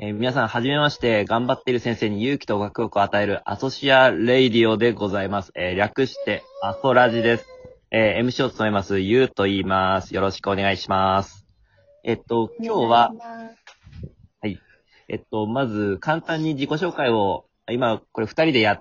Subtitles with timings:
[0.00, 5.50] えー皆さん、はじめまして、頑張っている先生に勇気と学力を与えるアソシアレイディオでございます。
[5.56, 7.46] えー略して、アソラジです。
[7.90, 10.14] えー MC を務めます、ゆうと言います。
[10.14, 11.48] よろしくお願いします。
[12.04, 13.12] えっと、今日は、
[14.40, 14.60] はい
[15.08, 18.80] えっと、まず、簡単に自己紹介を、今、これ二人でや、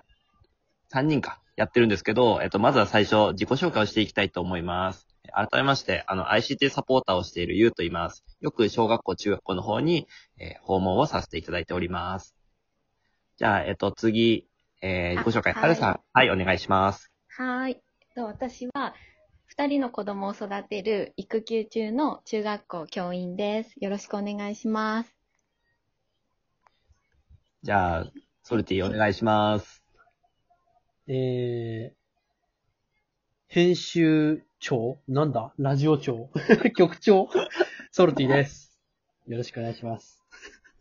[0.90, 5.08] 三人か、やってるんですけど、えっと、まずは最初、自己紹介をしていきたいと思います。
[5.34, 8.24] 改めまして、あの、ICT サポーターをしているゆうと言います。
[8.42, 10.08] よく小学校、中学校の方に、
[10.38, 12.36] えー訪問をさせていただいております。
[13.38, 14.48] じゃあ、えっと、次、
[14.82, 17.12] えー、あ自己紹介、はるさん、はい、お願いします。
[17.30, 17.78] はーい。
[18.16, 18.96] と私は、
[19.46, 23.76] 二人の子供を育てる育休中の中学校教員です。
[23.78, 25.16] よろしくお願いします。
[27.64, 28.12] じゃあ、
[28.44, 29.84] ソルティお願いします。
[31.08, 31.98] えー、
[33.48, 35.00] 編集長？
[35.08, 35.54] なんだ？
[35.58, 36.30] ラジオ長？
[36.76, 37.30] 局長？
[37.92, 38.78] ソルティです。
[39.28, 40.24] よろしくお願いします。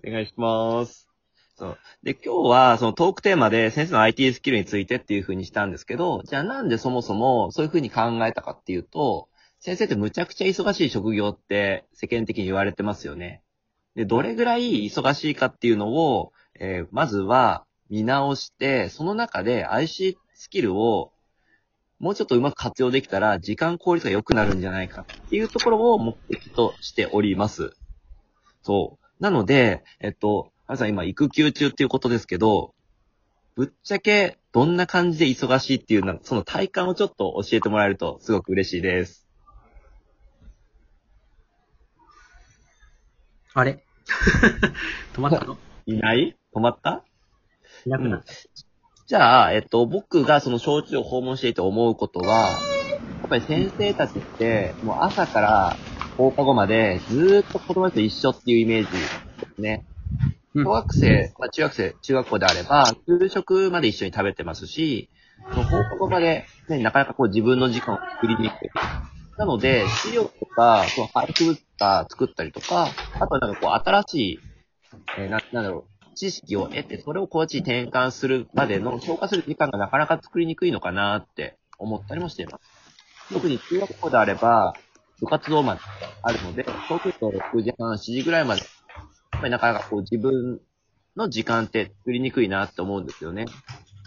[0.06, 1.08] お願いします。
[1.56, 1.78] そう。
[2.02, 9.28] で、今日は、そのトークテーマで先生の IT スキルについてっていう風にしたんですけど、じゃあなんでそもそもそういう風に考えたかっていうと、
[9.58, 13.42] 先生ってむちゃくちゃ忙しい職業って世間的に言われてますよね。
[13.94, 21.12] で、どれぐらい忙しいかっていうのを、えーまずは見直して、その中で IC スキルを
[21.98, 27.72] もうちょっとうまく活用できたら時間効率が良くなるんじゃないかっていうところを目的としております。
[28.62, 29.22] そう。
[29.22, 32.74] なので、えっと、はるさん今育休中っていうことですけど、
[33.54, 39.26] ぶっちゃけどんな感じで忙しいっていうの、その体感をちょっと教えてもらえるとすごく嬉しいです。
[43.54, 43.82] あれ？
[45.14, 45.56] 止まったの？
[45.86, 46.36] いない？
[46.54, 47.04] 止まった？
[47.86, 48.32] いなくなった。
[49.06, 52.56] じゃあ、えっと、僕がその小中を訪問していて思うことは、や
[53.26, 55.76] っぱり先生たちって、もう朝から
[56.16, 58.98] 放課後までずーっと子供たちと一緒っていうイメージで
[59.54, 59.84] すね。
[60.54, 65.08] うん小学生、まあ、中学生、中学校であれば、給食まで一緒に食べてますし、
[65.52, 68.70] その放課後まで、ね、なかなかこう自分の時間を作りにくい。
[69.38, 72.88] なので、資料とか、その配布物が作ったりとか、
[73.20, 74.38] あとはなんかこう新しい、
[75.18, 83.34] えーな、なんだろう、知識を得て、それをこっちに転換するまでの消化する時間がなかなか作りにくいのかなって思ったりもしています。
[83.34, 84.74] 特に中学校であれば、
[85.20, 85.80] 部活動まで
[86.22, 88.66] あるので、そうすると6時半、7時ぐらいまで、や
[89.38, 90.60] っぱりなかなかこう自分
[91.16, 93.46] の時間って作りにくいなって思うんですよね。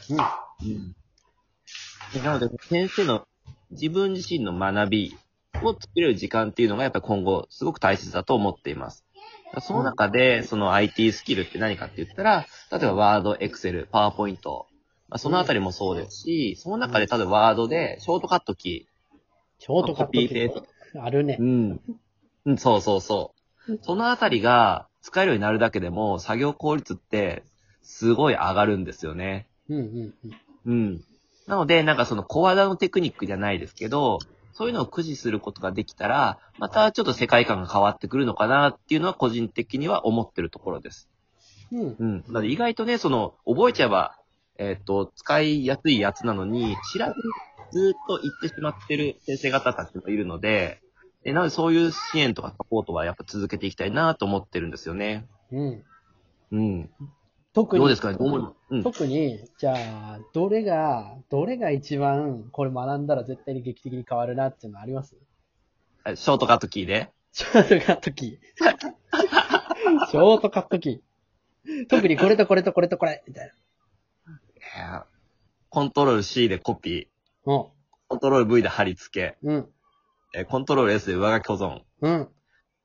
[0.10, 0.96] うん。
[2.14, 3.28] でなので、先生の
[3.72, 5.18] 自分自身の学び
[5.64, 9.06] を作れる時間っていうのがやっぱり今後すごく大切だと思っています。
[9.62, 14.68] その中で、その IT スキルって何かって言ったら、例えばワード、エクセル、パワーポイント、
[15.10, 18.88] まあ、そのあたりもそうですし、その中で例えばワードでショートカットキ
[19.58, 20.64] ショートカットコピーペース
[21.00, 21.44] あるねー。
[21.44, 21.46] う。
[21.46, 21.82] ん。
[22.46, 23.34] うん、そうそうそ
[23.68, 23.80] う。
[23.82, 27.44] そのあたりが使えるようになるだけでも、作業効率って
[27.82, 29.48] すごい上がるんですよね。
[29.68, 30.14] うんうん
[30.66, 30.74] うん。
[30.74, 31.02] うん。
[31.48, 34.20] なので、なんかその小技のテクニックじゃないですけど、
[34.54, 41.10] そういうのを駆使することができたら、またちょっと世界観が変わってくるのかなっていうのは個人的には思ってるところです。
[41.72, 41.96] うん。
[42.00, 42.24] うん。
[42.28, 44.16] なので意外とね、その、覚えちゃえば、
[44.58, 47.22] えっ、と、使いやすいやつなのに、知らずに
[47.72, 50.82] ずっと言ってしまってる先生方たちもいるので、
[51.24, 55.28] えなのでそういう支援とかサポートはやっぱ続けていきたいなと思ってるんですよね。
[55.52, 55.84] うん。
[56.52, 56.90] うん。
[57.54, 58.84] 特に、どうですかうん。
[58.84, 65.16] 特に、じゃあ、どれが、どれが一番これ学んだら絶対に劇的に変わるなっていうのあります？
[66.04, 68.38] あショートカットキーでショートカットキー。
[70.12, 71.88] ショートカットキー。
[71.88, 75.06] 特にこれとこれとこれとこれ、みたいいや
[75.70, 77.50] コントロール C でコピー。
[77.50, 77.66] な。
[78.08, 79.56] コントロール V で貼り付け、うん。
[79.56, 79.70] うん。
[80.36, 82.30] えーコントロール S で上書き保存、うん。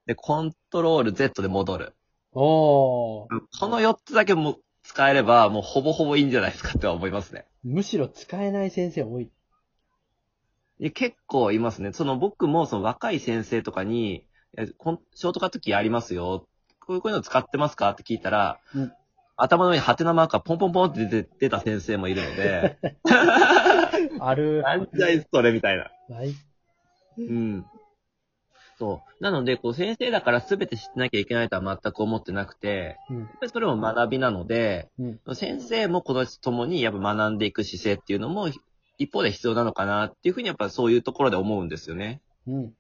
[0.07, 1.95] で、コントロール Z で戻る。
[2.35, 3.41] おー。
[3.59, 7.47] この4つだけも使えれば、もうほぼほぼいいんじゃないですかって思いますね。
[7.63, 9.31] むしろ使えない先生多い。
[10.81, 11.93] いや結構いますね。
[11.93, 16.47] その僕もその若い先生とかに、えこんショートカットキーありますよ。
[16.81, 18.93] こういうの使ってますかって聞いたら、うん
[19.37, 22.79] 頭の上にハテナマークがポンポンポンって出て出た先生もいるので、
[24.21, 24.63] ある。
[24.63, 25.91] なんじゃいそれみたいな。
[26.15, 26.35] はい。
[27.19, 27.67] うん。
[28.85, 29.25] そう。
[29.25, 33.19] なので、こう、先生だから全て知ってなきゃいけないとは全く思ってなくて、うん。
[33.21, 35.35] やっぱりそれも学びなので、うん。
[35.35, 38.51] 先生も子たちともにやっぱ学んでいく姿勢っていうのも、
[38.99, 42.21] 一方で必要なのかなっていうふうにやっぱそういうところで思うんですよね。
[42.47, 42.73] うん。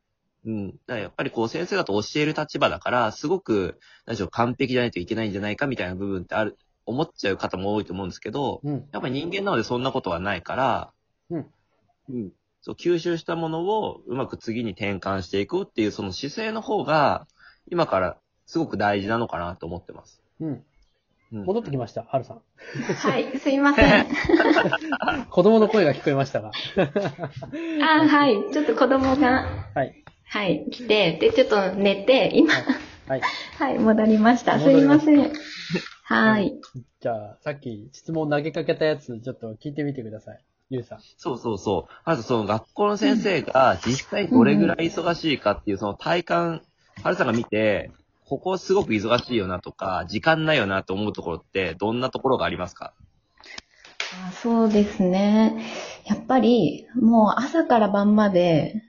[0.46, 0.70] うん。
[0.70, 8.88] だからやっぱりこう先生だと教える立場だから、すごく、何でしょう、完璧じゃないといけないんじゃないかみたいな部分ってある、思っちゃう方も多いと思うんですけど、うん。
[8.92, 10.92] やっぱり人間なのでそんなことはないから、
[11.30, 11.46] うん。
[12.10, 12.32] うん。
[12.64, 17.26] そう、吸収したものをうまく次に転換していくっていうその姿勢の方が、
[17.70, 18.16] 今から
[18.46, 20.22] すごく大事なのかなと思ってます。
[20.40, 20.48] うん。
[20.48, 20.64] うん
[21.44, 22.42] 戻ってきました、はるさん。
[22.96, 24.06] はい、すいません。
[25.28, 26.52] 子供の声が聞こえましたが。
[27.82, 30.04] あはい、ちょっと子供が、はい。
[30.24, 32.52] はい、来て、で、ちょっと寝て、今、
[33.08, 33.20] はい。
[33.58, 34.60] はい、戻りました。
[34.60, 35.32] すいません。
[36.04, 36.54] はい。
[37.00, 40.44] じゃあ、さっき質問投げかけたやつ、ちょっと聞いてみてください。
[40.70, 40.98] ゆうさん。
[41.16, 41.92] そうそうそう。
[42.04, 46.62] あとその学校の先生が実際どれぐらい忙しいかっていうその体感、
[47.02, 47.92] はるさんが見て、
[48.26, 52.94] ここすごく忙しいよなとか、時間ないよなと思うところって、どんなところがありますか？
[54.26, 55.62] あそうですね。
[56.06, 58.82] やっぱり、もう朝から晩まで、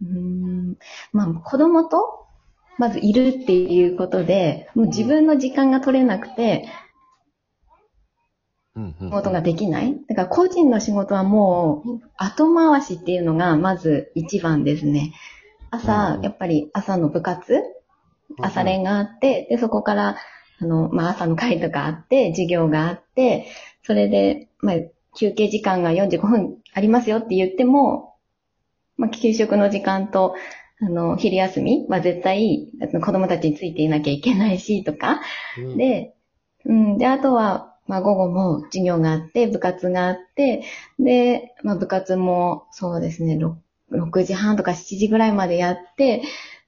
[0.00, 0.76] うーん、
[1.12, 2.26] まあ子供と、
[2.78, 6.68] まずいるっていうことで、もう自分の時間が取れなくて、
[9.00, 9.96] 仕事ができない？
[10.08, 15.12] だから個人の仕事はもう後回しっていうのがまず一番ですね。
[15.70, 17.62] 朝う、んやっぱり朝の部活、
[18.40, 20.16] 朝練があって、で、そこから、
[20.60, 23.46] あの、まあ、朝の会とかあって、授業があって、
[23.82, 24.76] それで、まあ、
[25.18, 28.14] 休憩時間が45分ありますよって言っても、
[28.96, 30.34] まあ、給食の時間と、
[30.80, 35.20] あの、昼休みは絶対、子供たちについていなきゃいけないし、とか、
[35.58, 36.14] うん、で、
[36.64, 40.64] うん、で、あとは、まあ午後も授業があって、部活があって、
[40.98, 43.54] で、まあ部活もそうですね、6,
[43.92, 46.22] 6時半とか7時ぐらいまでやって、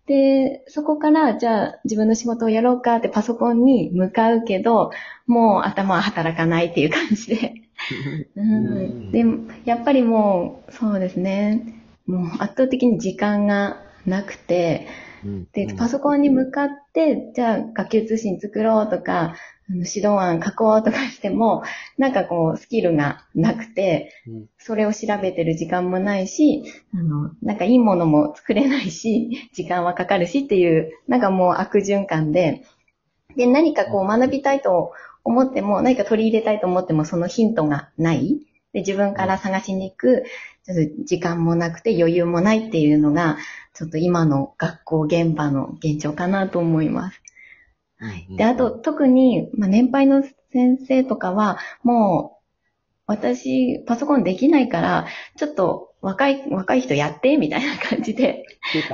[0.07, 4.91] で、そこから、じゃあ自分の仕事をやろうかってパソコンに向かうけど、
[5.27, 7.55] もう頭は働かないっていう感じで。
[8.35, 9.25] うん、で、
[9.67, 14.87] やっぱりもう、そうですね、もう圧倒的に時間がなくて、
[15.53, 19.35] で、パソコンに向かって、じゃあ学級通信作ろうとか、
[19.71, 21.63] 指導案書こうとかしても、
[21.99, 24.47] なんかこう、スキルがなくて、うん。
[24.59, 32.65] それを調べてる時間もないし、あの、なんかいいものも作れないし、 時間はかかるしっていう、なんかもう悪循環で、
[33.37, 34.93] で、何かこう学びたいと
[35.23, 38.48] 思っても、何か取り入れたいと思っても、そのヒントがない。
[38.79, 40.25] で、自分から探しに行く、
[40.65, 43.39] ちょっと時間もなくて余裕もないっていうのが、
[43.75, 47.21] ちょっと今の学校現場の現状かなと思います。
[47.99, 48.27] はい。
[48.37, 50.23] で、あと、特に、まあ、年配の
[50.53, 52.39] 先生とかは、もう、
[53.07, 58.45] 私、パソコンできないから、ちょっと若い、若い人やって、みたいな感じで、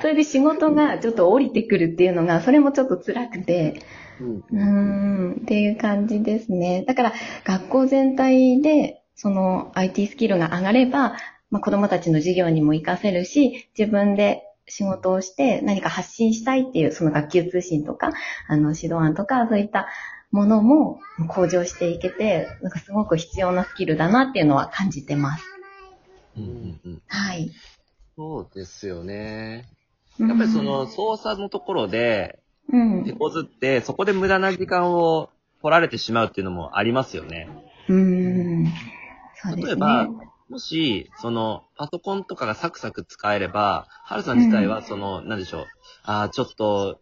[0.01, 3.83] それで仕事がちょっと降りてくるっていうのが、それもちょっと辛くて、
[4.21, 6.85] うんうーん、っていう感じですね。
[6.87, 7.13] だから、
[7.45, 11.17] 学校全体で、その IT スキルが上がれば、
[11.51, 18.13] まあ、子供たちの授業にも活かせるし、自分で仕事をして何か発信したいっていう、その学級通信とか、
[18.49, 19.89] あの、指導案とか、そういった
[20.31, 25.45] ものも向上していけて、なんかすごく必要なスキルだなっていうのは感じてます。
[26.37, 27.51] うんうんうんはい。
[28.17, 29.69] そうですよね。
[30.19, 32.39] ややっぱりその操作のところで、
[32.73, 35.31] うん、手こずって、そこで無駄な時間を
[35.63, 37.49] 取られてしまうっていうのもありますよね。
[37.89, 38.67] うん。
[39.44, 39.69] そうですね。
[39.69, 40.08] 例えば、
[40.49, 45.67] もし、その、パソコンとかがサクサク使えれば、ハルさん自体は、その、なんでしょう、
[46.05, 47.00] ああ、ちょっと、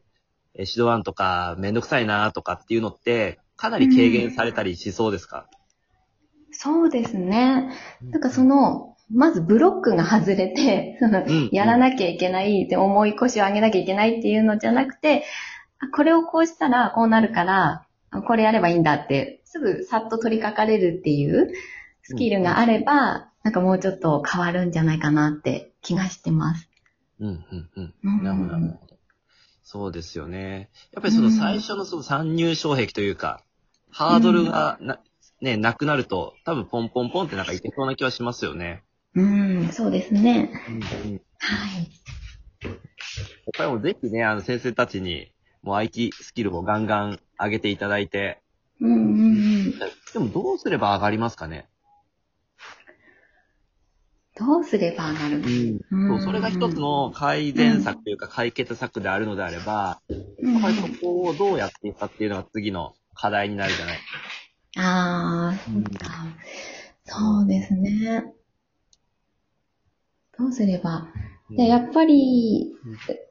[0.54, 5.48] え指導案とか、めんどくさいなとかっていうのって、かなり軽減されたりしそうですか、
[6.50, 7.70] そうですね。
[8.10, 15.24] なんかその、まずブロックが外れて、そのうんやらなきゃいけないって重い腰を上げなきゃいけないっていうのじゃなくて、
[15.80, 21.52] あこれをこうしたらこうなるから、あこれやればいいんだって、すぐさっと取り掛かれるっていう
[22.02, 26.68] スキルがあれば、なんかもうちょっと変わるんじゃないかなって気がしてます。
[27.21, 27.94] うん、うん、うん。
[28.02, 28.97] うんなるほど、なるほど。
[29.62, 30.71] そうですよね。
[30.92, 33.42] やっぱりその最初のその参入障壁というか、
[33.90, 35.00] ハードルがな、
[35.40, 38.82] ね、なくなると、多分ポンポンポンってなんかいけそうな気はしますよね。
[39.14, 40.50] うん、そうですね。
[40.68, 41.92] うんうんはい。
[42.64, 42.76] やっ
[43.56, 45.32] ぱりもうぜひね、あの先生たちに、
[45.62, 48.40] もう IT スキルをガンガン上げていただいて、
[48.80, 49.78] うんうんうん。
[49.78, 51.68] でもどうすれば上がりますかね？
[54.46, 63.99] どうすれば上がるうんそう、それが一つの改善策というか解決策であるのであれば、うんやっぱりそこをどうやっていくかっていうのが次の課題になるじゃない？
[64.78, 66.25] ああ、そっか。
[67.04, 68.32] そうですね。
[70.38, 71.06] どうすれば？
[71.50, 72.75] で、やっぱり、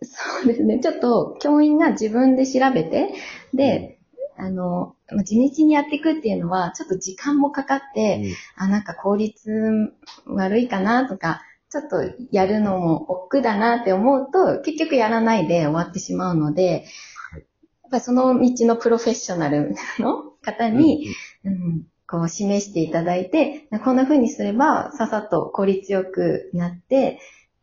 [0.04, 0.80] そうですね。
[0.80, 3.14] ちょっと教員が自分で調べて、
[3.54, 4.00] で、
[4.38, 9.94] あの、まあ地道にやっていくっていうのは、ちょっと時間もかかって、あ、なんか効率
[10.26, 16.86] 悪いかなとか、ちょっとやるのも億劫だなって思うと、結局やらないで終わってしまうので、
[17.32, 17.42] はい。
[17.42, 21.08] やっぱりその道のプロフェッショナルの方うんに、
[21.46, 27.20] うん、こう示していただいて、こんな風にすればささっと効率よくなって、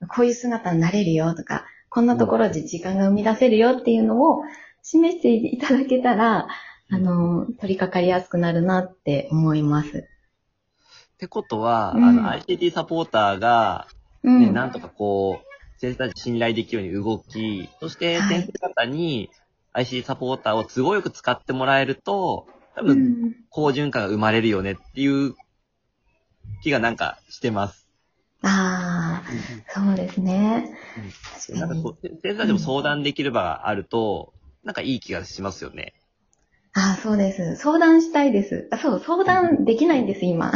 [0.09, 4.43] こういう姿になれるよとか、こんなところで時間が生み出せるよっていうのを、
[4.83, 6.49] 示していただけたら、
[6.91, 9.99] あの、取り掛かりやすくなるなって思います。
[9.99, 13.89] ってことは、うんあの、ICT サポーターが、
[14.23, 14.41] うん。
[14.41, 19.31] ね、なんとかこう、先生たち信頼できるように動き、そしてはい先生方に
[19.75, 25.35] ICT サポーターを都合よく使ってもらえると、多う分、ん好循環が生まれるよねっていう
[26.63, 27.89] 気がなんかしてます。
[28.43, 30.71] ああ、そうですね。
[31.55, 31.97] なんかこ。
[32.01, 34.33] う、先生たちも相談できる場があると、
[34.65, 35.95] なんかいい気がしますよね。
[36.75, 37.57] ああ、そうです。
[37.57, 38.69] 相談したいです。
[38.71, 40.53] あ、そう、相談できないんです、今。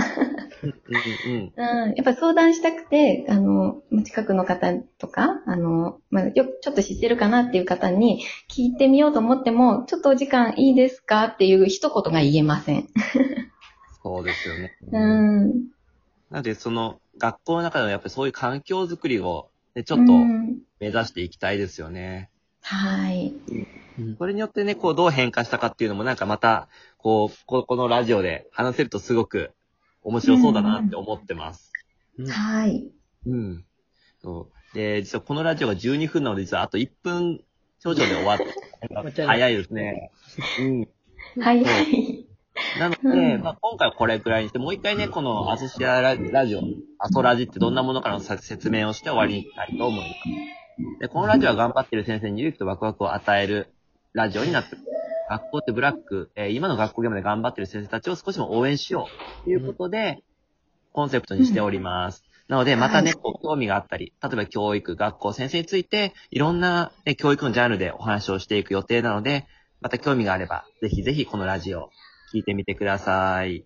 [0.63, 12.89] うんうんうん、 やっぱ相談したくて、あの、近くの方とか、あの、まあ、よくちょっと知ってるかなっていう方に聞いてみようと思っても、ちょっとお時間いいですかっていう一言が言えません。
[14.03, 14.77] そうですよね。
[14.93, 15.49] うん。
[16.31, 20.13] なので、その、学校の中でもやっぱりそういう環境づくりを、ね、ちちょっと
[20.81, 22.31] 目指していきたいですよね。
[22.63, 23.35] はい。
[23.49, 29.53] うんそれによってね、こう、どう変化したかっていうのもなんかまた、こう、ここのラジオで話せるとすごく
[30.03, 31.71] 面白そうだなって思ってます。
[32.19, 32.91] うんはい。
[33.27, 33.65] うん。
[34.23, 34.75] そう。
[34.75, 37.43] で、実はこのラジオが12分なので、実はあと1分
[37.81, 40.11] 少々で終わって、 早いですね。
[40.61, 40.89] うん。
[41.43, 42.27] はい、はい。
[42.79, 46.63] なので、うんまあ、今回はこれくらいにして、もう一回ね、このアソシアララジオ、
[46.99, 50.62] アソラジってどんなものかのさ説明をして終わりにしたいと思います。
[51.01, 53.75] で、このラジオは頑張ってる先生に勇気とワクワクを与える
[54.13, 54.83] ラジオになってる。
[55.29, 59.09] 学校ってブラック、えー今の学校現場で頑張ってる先生たちを少しも応援しよ
[59.41, 60.23] うということで、
[60.93, 62.25] コンセプトにしております。
[62.49, 69.47] なので、またね、興味があったり、例えば教育、学校、先生について、いろんな、ね、教育のジャンルでお話をしていく予定なので、
[69.81, 71.91] また興味があれば、ぜひぜひこのラジオ、
[72.35, 73.65] 聞いてみてください。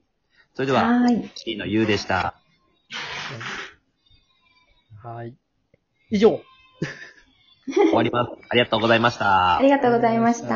[0.54, 1.30] それでは、はい。
[1.34, 2.40] C のゆうでした。
[5.02, 5.34] はい。
[6.10, 6.40] 以上。
[7.72, 8.30] 終わります。
[8.48, 9.62] ありがとうございましたあ。
[9.62, 10.54] りがとうございました。